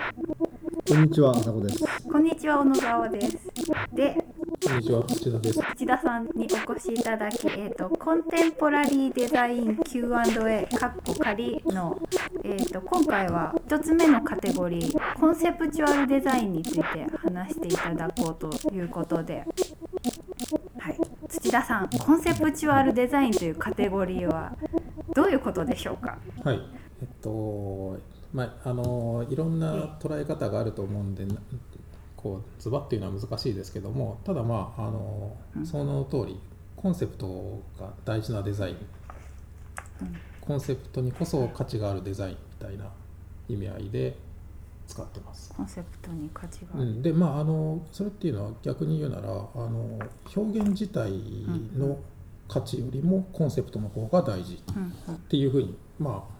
[0.00, 1.84] こんにちは、あさこです。
[2.10, 3.36] こんにちは小野川です。
[3.94, 4.16] で、
[4.66, 5.60] こんにちは、内田です。
[5.60, 12.00] 内田さんにお越しいただき、えっ、とコンテンポラリーデザイン Q&A カッコ仮の
[12.42, 19.44] えっ、と今回は一つ目のカテゴリーコンセプチュアルデザインについて話していただこうということで、
[20.78, 20.96] はい、
[21.28, 24.56] 土田さん、コンセプチュアルデザインというカテゴリーは
[25.14, 26.18] どういうことでしょうか？
[26.42, 26.60] はい。
[27.02, 27.98] えっと、
[28.32, 31.34] まあ、あの、いろんな捉え方があると思うんで、な
[32.16, 36.40] こう、ズバッというのは難しいですけども、ただまあ、あの、その通り、
[36.76, 38.76] コンセプトが大事なデザイン、
[40.40, 42.86] コンセプトにこそ価値があるデザインみたいな
[43.48, 44.16] 意味合いで
[44.86, 45.52] 使ってます。
[45.54, 46.82] コンセプトに価値がある。
[46.82, 49.98] うん、でまああのそれっていうのは逆に言うならあの
[50.34, 51.12] 表現自体
[51.76, 51.98] の
[52.48, 56.39] 価値よりもコンセプトの方が大事っていうふうにまあ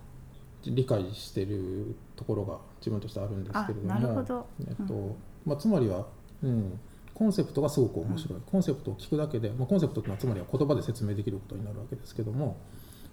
[0.67, 4.47] 理解してるところが自分としてあるんですけれどもあなるほど。
[4.61, 5.17] えっと
[5.47, 6.07] まあ、つまりは、
[6.43, 6.79] うん、
[7.15, 12.59] コンセプトがすごく面白い、コンセプトを聞くだけで、まあ、コンセプトっていうのはつまりは言葉で説明できることになるわけですけども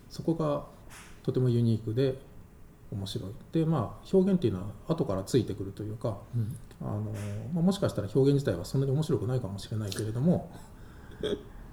[0.09, 0.65] そこが
[1.23, 2.19] とてもユニークで
[2.91, 3.31] 面白い。
[3.51, 6.19] でまあ表現っていうのは後からついてくるというか、
[6.81, 7.11] あの
[7.53, 10.51] まあ、もしかしたら表現自体はそんなに面白くないかもしれないけれども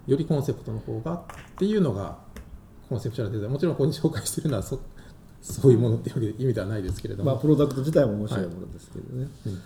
[0.06, 1.25] よりコンセプトの方がっ
[1.56, 2.19] ていうのが
[2.89, 4.80] コンセプチュアルデザインもちろんここに紹介してるのはそ
[5.45, 9.28] そういうものっていう意味ではないですけれども、まあ、プロダクト自体も面白いものですけどね。
[9.47, 9.62] うん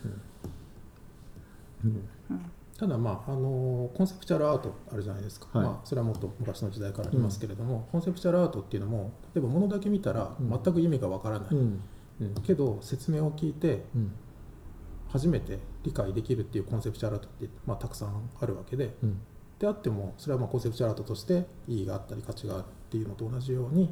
[1.84, 2.50] うん。
[2.76, 5.66] ただまああのコンセプチュアルアートあるじゃないですか、はい。
[5.66, 10.50] まあ、それはもっと昔の時代からありますけれども、コンセプチュアルアートっていうのも例えば物だけ見たらうん。
[10.50, 11.80] 全く意味がわからない、うん。
[12.22, 12.34] うん。
[12.42, 14.10] けど説明を聞いてうん。
[15.10, 19.20] 初めて理解できるっていうコンセプチュアルアートって、まあ、たくさんあるわけでうん。
[19.60, 23.90] であってもそれはまあコンセプチュアルアートとして意義があったり価値があるっていうのと同じように、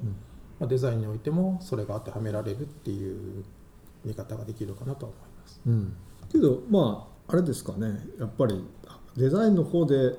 [0.59, 3.45] まあ、デザインにおいてもそれが当てはめられるっていう
[4.05, 5.61] 見方ができるかなとは思います。
[5.67, 5.97] うん。
[6.31, 8.01] けどまああれですかね。
[8.19, 8.65] やっぱり
[9.17, 10.19] デザインの方で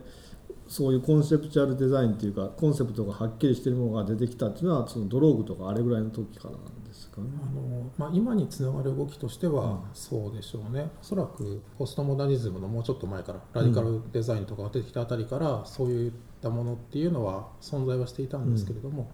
[0.68, 7.28] そういうコンセプチュアルデザインっていうかコンセプトがはっきりしているものが出てきたっていうのはそのドローグとかあれぐらいの時からなんですかね。
[7.42, 9.80] あのまあ、今につながる動きとしてはうん。
[9.94, 16.12] そうでしょうね、おそらくポストモダニズムのもうちょっと前からラディカルデザインとかが出てきたあたりから、そういっ
[16.42, 19.10] たものっていうのは存在はしていたんですけれども、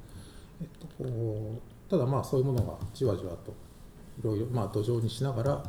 [0.64, 3.54] えっと、こうただまあそういうものがじわじわと
[4.20, 5.64] いろいろ、まあ、土壌にしながら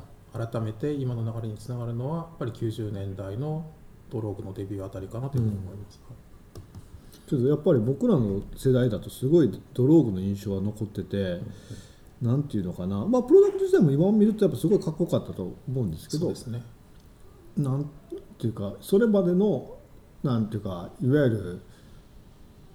[0.49, 3.67] 改めて今の流れにつながるのはやっぱり90年代の
[4.11, 6.01] ドローグのデビューあたりかなというふうに思います。
[7.29, 11.41] けどやっぱり僕らの世代だとすごいドローグの印象は残ってて、
[12.21, 16.63] なんていうのかなまあプロダクト自体も今見るとやっぱすごいかっこよかったと思うんですけどそうですね
[17.57, 17.91] なん
[18.39, 19.77] ていうかそれまでの
[20.23, 21.63] なんていうかいわゆる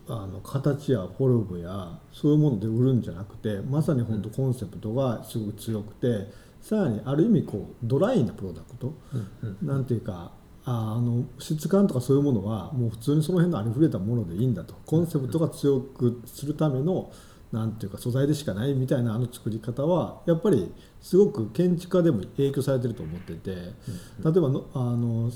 [0.10, 6.32] あの形やフォルムやそういうもので売るんじゃなくてまさに本当コンセプトがすごく強くて、
[6.62, 10.32] さらにある意味こうドライなプロダクト、うなんていうか
[10.66, 14.76] ああの質感とかそういうものはもう普通にその辺のありふれたものでいいんだと。
[14.86, 17.12] コンセプトが強くするための
[17.52, 20.72] なんていうか素材でしかないみたいなあの作り方はやっぱり
[21.02, 23.74] すごく建築家でも影響されてると思ってて例え
[24.24, 25.32] ばのあの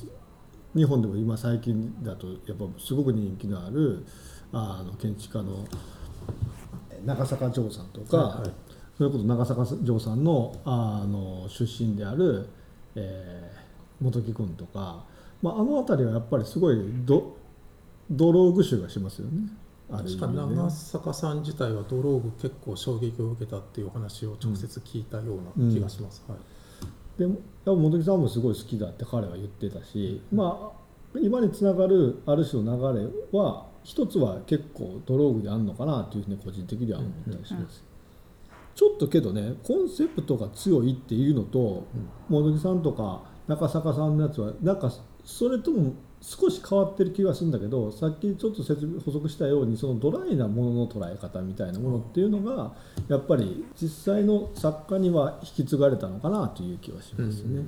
[0.75, 4.05] 日本でも今最近だとやっぱすごく人気のある
[4.53, 5.66] あの建築家の
[7.06, 8.52] 長坂城さんとか、はいはい。
[8.97, 12.47] それこそ長坂城さんのあの出身である、
[12.96, 13.64] えー
[14.03, 15.06] 本木君とか、
[15.41, 17.38] まあ、あの辺りはやっぱりすごいド
[18.09, 19.47] ドローグ臭がしますよね。
[19.90, 25.24] 確か長坂さん自体はドローグ結構衝撃を受けたっていうお話を直接聞いたよ
[25.56, 27.20] うな気がします、はい。
[27.20, 30.74] でもやっぱ本木さんもすごい好きだって彼は言ってたし、ま
[31.16, 37.84] あ、今につながるある種の流れは一つは結構ドローグであるのかなというふうに個人的には思ったりします。
[38.76, 41.86] ちょっとけどねコンセプトが強いっていうのと
[42.30, 44.92] 本木さんとか中坂さんのやつはなんか
[45.24, 52.74] それとも少し変わってる気がするんだけどさっきちょっと説明補足したようにそのドライなものの捉え方みたいなものっていうのが
[53.10, 57.64] やっぱり実際の作家には引き継がれたのかなという気はしますね。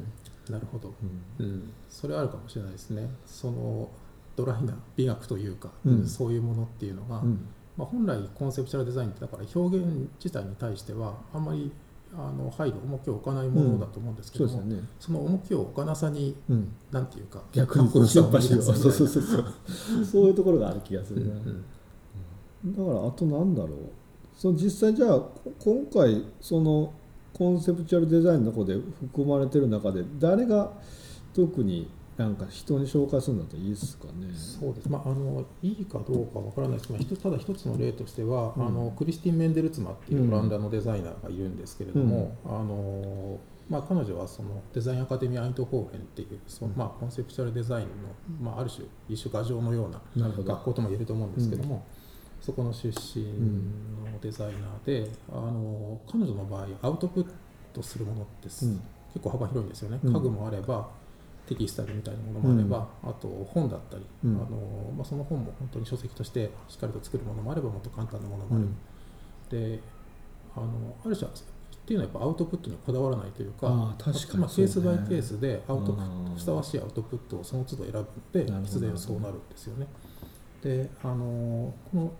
[0.49, 0.93] なるほど、
[1.39, 1.73] うん。
[1.89, 3.09] それはあるかもしれないですね。
[3.25, 3.89] その
[4.35, 6.07] ドライな美学というか、うん。
[6.07, 7.47] そういうものっていうのが、うん。
[7.77, 9.85] まあ、本来コンセプチュアルデザインってだから表現
[10.23, 11.71] 自体に対してはあんまり
[12.17, 14.87] あの配慮重きを置かないものだと思うんですけども、そうですよね。
[14.99, 19.07] その重きを置かなさにうん、なんていうか逆にこよさをシンパシーを見出すそうそう。
[19.07, 22.75] そうそう そういうところがある気がすうんるな、うん。
[22.75, 23.69] だからあとなんだろう。
[24.33, 26.93] その実際じゃあこ今回その
[27.33, 30.71] コンセプチュアルデザインの方で含まれてる中で誰が
[31.33, 34.33] 特になんか人に紹介するんだといいですかね。
[34.33, 36.93] そうです、まあ、あのいいかどうかわからないです。
[36.93, 38.67] けど、ただ一つの例としては、うん。
[38.67, 47.93] あのクリスティン・メンデルツマっていうオランダのデザイナーがいるんですけれども、あのまあ、彼女はそのデザインアカデミー・アイントホーフェンっていうその、まあ、コンセプチュアルデザインの、
[48.39, 51.83] まあ、ある種一種画像のような学校とも言えると思うんですけども、
[52.39, 57.27] そこの出身のデザイナーで、あの彼女の場合アウトプッ
[57.73, 58.79] トするものって結
[59.19, 60.13] 構幅広いんですよね、うん。
[60.13, 60.87] 家具もあれば
[61.47, 64.35] テキスタイルみたいなものもあれば、あと本だったり、うん。
[64.35, 68.67] あのまあ、その本も本当に書籍としてしっかりと作るものもあればもっと簡単なものもある、
[69.59, 69.79] で
[70.55, 70.67] あの
[71.05, 79.85] ある種っていうのはやっぱアウトプットにこだわらないというかああ確かにまあ、ケースバイケースでアウトプッうんトふさわしいアウトプットをその都度選ぶので必然そうなるんですよね。
[80.63, 82.11] であのこの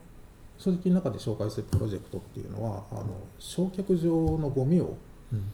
[0.58, 3.06] 書籍の中で紹介するプロジェクトっていうのはあの
[3.40, 4.96] 焼却場のゴミを
[5.34, 5.52] うん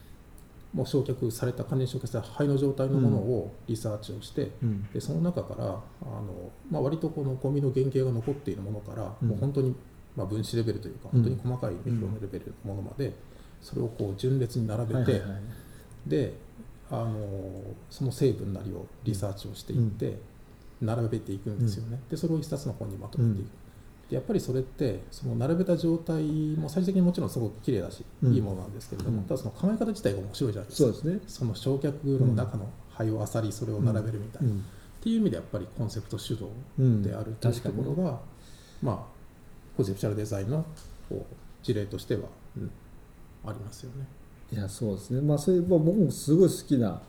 [0.73, 4.87] もう焼却された完全に焼却された灰の状態のものをリサーチをして、うん。
[4.93, 5.69] でその中からあ
[6.05, 9.29] の、まあ、割とこのゴミの原型が残っているものから、うん。
[9.29, 9.75] もう本当に、
[10.15, 11.23] まあ、分子レベルというかうん。
[11.23, 13.13] 本当に細かいミクロンレベルのものまで、
[13.61, 15.21] それをこう順列に並べて、
[16.07, 16.33] で
[16.89, 20.19] あのその成分なりをリサーチをしていって、
[20.81, 23.51] 並べていくんですよね、でそれを一冊の本にまとめていく、で
[24.15, 26.23] やっぱりそれってその並べた状態
[26.57, 28.33] も最終的にもちろんすごく綺麗だし、うん。
[28.33, 29.23] いいものなんですけれども、うん。
[29.25, 30.91] ただその考え方自体が面白いじゃないですか。
[30.93, 31.21] そうですね。
[31.27, 34.65] その焼却炉の中の灰を漁りそれを並べるみたいな、っうん。
[35.01, 36.45] ていう意味でやっぱりコンセプト主導
[36.79, 38.19] うんであるというところが、
[38.81, 38.97] まあ
[39.77, 40.65] コンセプチュアルデザインの
[41.09, 42.21] こう事例としては、
[42.57, 42.71] うん
[43.43, 44.05] ありますよね。
[44.53, 45.21] いやそうですね。
[45.21, 47.01] まあそういうまあ僕もすごい好きな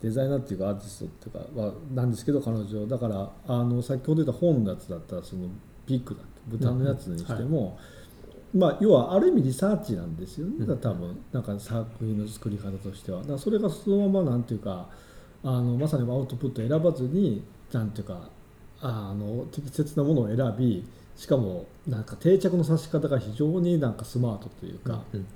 [0.00, 2.86] デザイナーっていうかアーティストっていうかはなんですけど彼女。
[2.86, 5.48] だからあの先ほど言った本のやつだったらその
[5.86, 7.78] ビッグだって豚のやつにしても、
[8.54, 13.22] まあ要はある意味リサーチなんですよね、多分なんか作品の作り方としては。
[13.22, 14.88] だそれがそのままなんていうか
[15.44, 17.42] あのまさにアウトプットを選ばずに
[17.72, 18.28] なんていうか
[18.80, 20.84] あの適切なものを選び
[21.16, 25.26] しかもなんか定着のさし方が非常になんかスマートというか、うん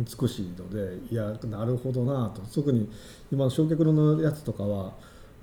[0.00, 2.40] 美しいのでいやなるほどなと。
[2.54, 2.90] 特に
[3.30, 4.94] 今の焼却炉のやつとかは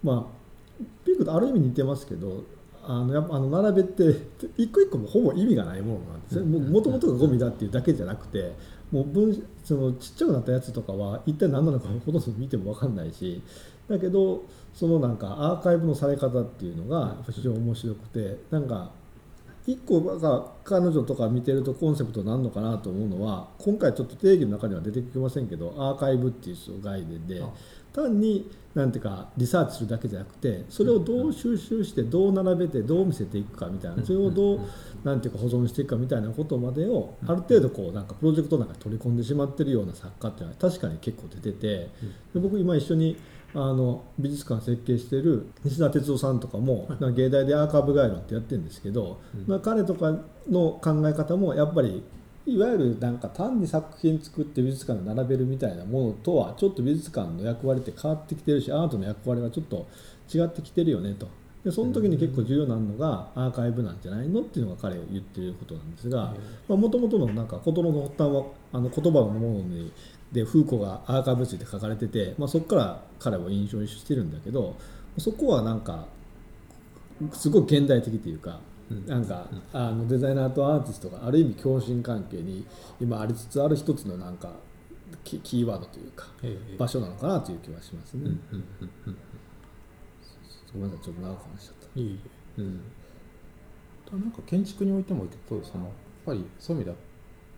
[0.04, 2.44] まあピンクとある意味似てますけど
[2.90, 4.04] あのやっぱあの並べて
[4.56, 6.70] 一個一個もほぼ意味がないものなんですね。
[6.70, 8.54] もともとがゴミだっていうだけじゃなくて
[8.92, 13.42] もう分そのちっちゃくなったやつとかは一体何なのかほとんど見ても分かんないし
[13.90, 18.92] だけどそのなんかアーカイブのされ方っていうのが非常に面白くてなんか
[19.66, 27.50] 一個が彼女とか見てるとコンセプトになるのかなと思うのは今回ちょっと定義の中には出てきませんけどアーカイブっていう概念であ
[27.98, 34.60] 単になんていうかリサーチするだけじゃなくてそれをどう収集してどう並べてどう見せていくかみたいなそれをどう
[35.04, 41.90] なんていうか保存していくかみたいなことまでをある程度こうなんかプロジェクトの中に取り込んでしまってるような作家っていうのは確かに結構出ててで
[42.36, 43.18] 僕今一緒に
[43.56, 50.12] あの美術館設計してる西田哲夫さんとかも、芸大でアーカイブ概論ってやってるんですけど、まあ、彼とか
[50.50, 52.04] の考え方もやっぱり
[52.48, 59.86] いわゆるなんか単に作品作って美術館で並べるみたいなものとはちょっと美術館の役割って変わってきてるしアートの役割はちょっと
[60.34, 61.28] 違ってきてるよねと。
[61.66, 66.34] でその時に結構重要なのがアーカイブなんじゃないのっていうのが彼が言ってることなんですが
[66.70, 69.92] もともとのなんか言葉の発端はあの言葉のものに
[70.32, 74.78] でフーコがアーカイブについて書かれてて、まあ、そこから彼は印象にしてるんだけど
[75.18, 76.06] そこはなんか
[77.34, 78.62] すごい現代的というか
[79.06, 82.66] なんかあのデザイナーとアーティストがある意味共振関係に
[83.02, 84.54] 今ありつつある一つのなんか
[85.24, 86.78] キキーワードというかええ。
[86.78, 88.32] 場所なのかなという気はしますね。
[90.74, 92.00] ごめんなさいちょっと長く話しちゃった。
[92.00, 92.20] いい
[92.58, 92.62] え。
[92.62, 92.82] うん。
[94.12, 95.26] なんか建築においても
[95.64, 95.94] そのやっ
[96.26, 96.98] ぱりそういう意味では、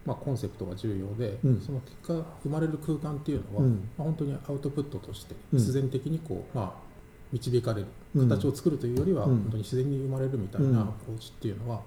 [0.05, 1.61] まあ、コンセプトが重要で、うん。
[1.61, 3.89] その結果生まれる空間っていうのは、うん。
[3.97, 5.59] まあ、本当にアウトプットとしてうん。
[5.59, 6.73] 必然的にこう、まあ、
[7.31, 7.83] 導かれる。
[7.83, 9.29] うん形を作るというよりは、うん。
[9.29, 10.73] 本当に自然に生まれるみたいうん。
[10.73, 11.83] なアプローチっていうのは、やっ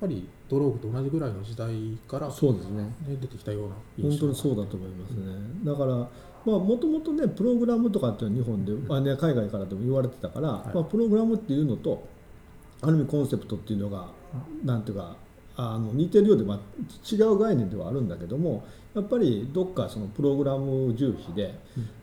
[0.00, 1.68] ぱりドローグと同じぐらいの時代
[2.08, 2.82] から、そうですね。
[2.82, 5.24] ね出てきたような本当にそうだと思いますね、
[5.64, 6.08] だから
[6.44, 10.74] もともとねプログラムとかっていうのは日本で、あね、海外からでも言われてたから、い。
[10.74, 12.06] まあ、プログラムっていうのと
[12.80, 14.08] ある意味コンセプトっていうのが
[14.64, 15.16] なんていうか
[15.56, 16.58] あの似てるようで、まあ、
[17.10, 21.58] 違う概念ではあるんだけどもやっぱりどっかそのプログラム重視で、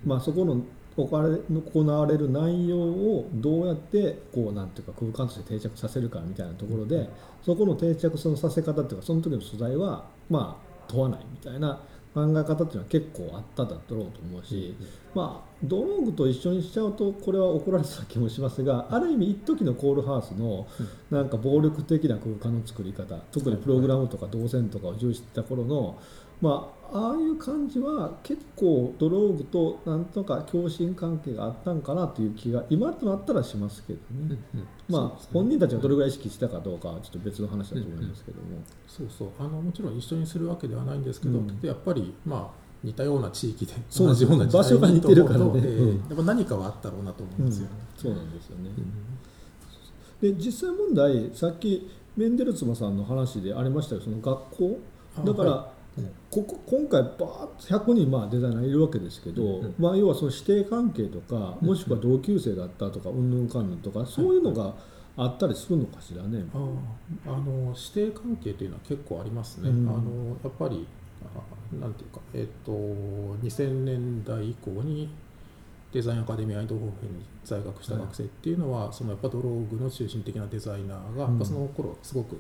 [0.06, 0.62] まあ、そこの
[0.98, 7.10] 行われ行われる内容をどうやってこうなんていうか空間として定着させるかみたいなところで
[7.44, 11.82] そこの定着そのさせ方っていうかその時の素材はまあ問わないみたいな
[12.14, 14.74] 考え方っていうのは結構あっただろうと思うし、
[15.14, 20.66] まあドローグと一緒にしちゃうとこれは怒られそうな気もしますがある意味一時のコールハウスの
[21.12, 25.98] なんか暴力的な空間の作り方特にプログラムとか動線とかを重視してた頃の
[26.42, 34.06] まあああいう感じは結構ドローグとなんとか共振関係があったんかなという気が今となったらしますけどね、
[34.54, 34.68] うんうん。
[34.88, 39.30] まあ、本人たちがどれぐらい意識したかどうかはちょっと別の話だと思いますけども、そうそう。
[39.40, 41.60] あのもちろん一緒にするわけではないんですけど、うん。
[41.62, 45.46] やっぱりまあ似たような地域で同じような場所が似てるからね。
[45.46, 47.66] やっぱ何かはあったろうなと思うんですよ。
[47.66, 47.72] ね。
[47.98, 48.70] そうなんですよね、
[50.22, 50.36] うん。
[50.36, 54.02] で実際問題さっきメンデルツマさんの話でありましたよ。
[54.02, 54.80] その学校。
[55.18, 55.75] あだから、は
[56.30, 64.76] ここ今回バーッと100人まあデザイナーいるわけですけど、うんうんまあ、要はその師弟関係とかもしくは同級生だったとかうんぬんかんぬんとかそういうのが
[65.18, 66.44] あったりするのかしらね。
[66.54, 66.58] あ
[67.30, 69.70] ああの師弟関係というのは結構ありますね。
[69.70, 70.86] うんあのやっぱり
[71.24, 75.10] あなんていうかえっ、と2000年代以降に
[75.94, 82.38] デザインアカデミーアイドホーフェンに在学した学生っていうのは、そのやっぱドローグの中心的なデザイナーが、うんその頃すごく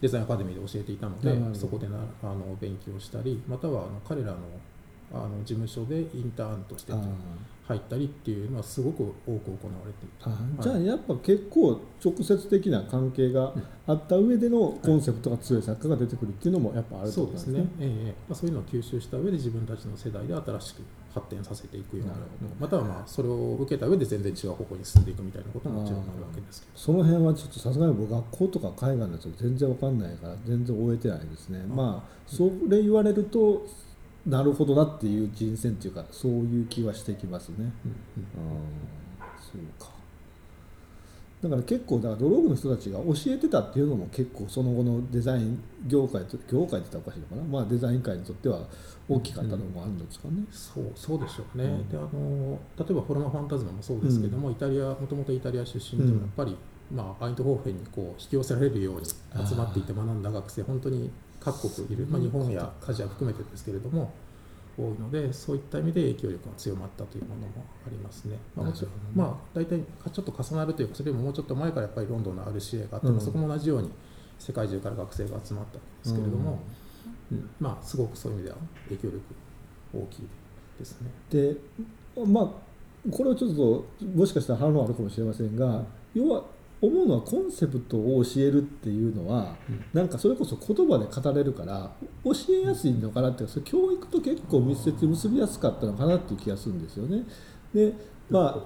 [0.00, 4.38] デザインアカデミーで教えていたので、そこでなあの勉強したりまたはあの彼らの
[5.12, 6.96] あの事務所でインターンとしてあ
[7.66, 10.30] 入ったりっていうのはすごく多く行われていた。
[10.30, 13.54] あじゃあやっぱ結構直接的な関係が
[13.86, 17.46] あった上でのコンセプトが強い作家が出てくるっていうのもやっぱあるとそうです。
[17.46, 18.14] ね、ええ。
[18.28, 20.82] まあ、そういうのを吸収した上で自分たちの世代で新しく
[21.14, 22.14] 発展させていくような
[22.58, 26.72] またはまあそれを受けた上で全然違う方向に進んでいくみたいなことももちろんあるわけですけど。
[26.74, 31.64] その辺はちょっとさすがに僕学校とか海外のやつ全然わかんないから全然終えてないですね。
[31.68, 33.64] まあそれ言われると
[34.26, 37.56] なるほどなっていう人選っていうかそういう気はしてきますね。
[37.58, 37.70] うんうん。
[37.70, 37.74] うん。
[39.40, 39.93] そうか
[41.44, 48.60] だから結構だからドローグの人たちが教えてたっていうのも結構その後のデザイン業界と業界って言ったらおかしいのかな、まあ、デザイン界にとっては
[49.08, 50.42] 大きかったのもあるんですかね。
[50.50, 51.88] そうそうでしょうね、うん。
[51.88, 56.56] であの例えばフォルマ・ファンタズマもそうですけども、イタリアもともとイタリア出身でもやっぱり、
[56.90, 61.10] まあ、アイントホーフェンにこう引き寄せられるように集まっていて学んだ学生本当に
[61.40, 64.12] 各国いる、まあ、日本やアジア含めてですけれども
[64.76, 67.48] 多いのでそういった意味で影響力が強まったというものも
[67.86, 68.38] ありますね。
[68.56, 69.80] まあ、もちろん、ねまあ、大体
[70.12, 73.90] ちょっと重なるというかそれよりももうちょっと前からやっぱりロンドンの RCA があって、うんそこも同じように
[74.38, 76.58] 世界中から学生が集まったわけですけれども、
[77.32, 79.20] うんまあすごくそういう意味では影響力
[79.94, 80.28] 大きい
[80.78, 81.10] ですね。
[81.30, 81.56] で
[82.26, 82.50] まあ
[83.10, 85.82] これはちょっともしかしたら反論あるかもしれませんが
[86.14, 86.44] 要は
[86.86, 91.90] 思うのはコンセプトを教えるっていうのは、うんなんかそれこそ言葉で語れるから
[92.24, 97.24] 教えやすいのかなっていうかそれ教育と結構密接に結びやすかったのかなっていう気がするんですよね。
[97.74, 97.92] で
[98.30, 98.64] まあ、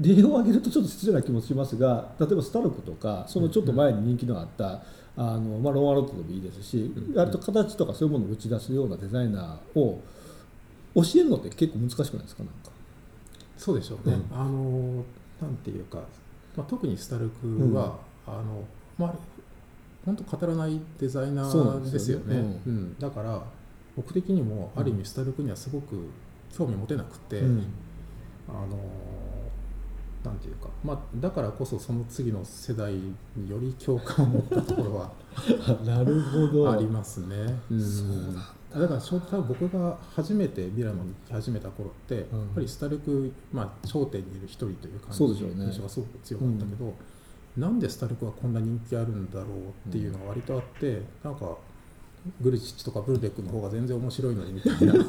[0.00, 4.84] 例を挙げるとちょっと失礼な気もしますが例えばスタルクとかそのちょっと前に人気のあった、
[5.16, 10.00] あのまあ、ロンアロットでもいいですし、うん割と形とかそういうものを打ち出すようなデザイナーを
[10.94, 12.70] 教えるのって結構難しくないですかなんか？
[13.56, 14.14] そうでしょうね。
[14.30, 15.04] うんあの
[15.40, 15.98] なんていうか、
[16.56, 18.64] まあ、特にスタルクは、あの
[18.98, 19.14] まあ
[20.04, 21.90] 本当語らないデザイナーでよね。
[21.90, 22.60] ですすよね。
[22.66, 22.98] うん。
[22.98, 23.42] だから
[23.96, 26.08] 僕的にもある意味スタルクにはすごく
[26.56, 27.66] 興味持てなくて、うん。
[28.48, 28.78] あの
[30.24, 35.12] なんていうか、まあ、だからこそその次の世代により共感を持ったところは
[35.84, 36.70] なるほど。
[36.70, 37.36] ありますね。
[37.70, 37.80] うん。
[37.80, 38.44] そうなん
[38.74, 42.24] だだから多分僕が初めてミラノに来始めた頃って、やっ
[42.54, 46.94] ぱりスタルク、まあ、頂点にいる一人という感じそうでしょうね印象がすごく強かったけど、
[47.56, 51.56] なんでスタルクはこんな人気あるんだろうっていうのが割とあって、なんか
[52.40, 54.94] グルチッチとかブルベックの方が全然面白いのにみたいな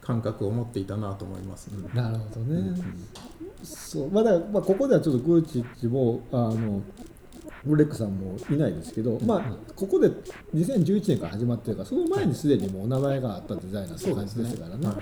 [0.00, 1.70] 感覚を持っていたなと思います。
[1.72, 2.56] うんなるほどね。
[2.56, 2.76] うん
[3.62, 6.82] そうまあ、だまあここではちょっとグーチッチもあの
[7.64, 10.08] ブレックさんもいないですけど、まあ、ここで
[10.54, 14.86] 2011年から始まってるからその前にすでにもう名前があったデザイナーって感じですからね。
[14.86, 14.96] はい。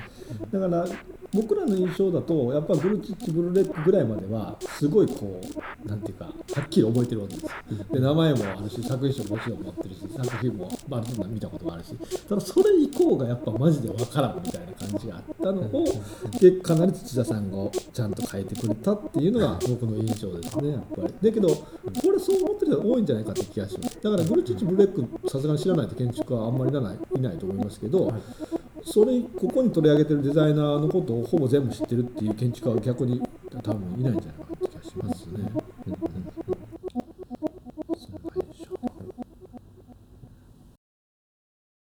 [0.53, 0.87] だから
[1.33, 5.41] 僕らの印象だとやっぱグルチッチブルレックぐらいまではすごいこ
[5.85, 7.49] うなんていうかはっきり覚えてるわけです
[7.93, 11.95] で名前もあるし作品賞ももちろん持ってるし作品もある程度見たこともあるし。
[12.29, 15.85] ただそれ以降がやっぱマジでわからんみたいな感じがあったのを
[16.41, 21.15] でかなり土田さんがちゃんと書いてくれたっていうのが僕の印象ですねやっぱり。
[21.31, 21.65] だけどこ
[22.11, 28.23] れそう思ってる人が多いんじゃないかって気がしますだからグルチッチブレックさすがに知らないと建築家はあんまりいないいないと思いますけど、はい
[28.91, 33.21] それここに取り上げてるデザイナーのことをほぼ全部知ってるっていう建築家は逆に
[33.63, 35.53] 多分いないんじゃないかって気がしますね。